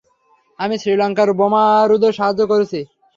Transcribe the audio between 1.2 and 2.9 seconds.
বোমারুদের সাহায্য করেছি।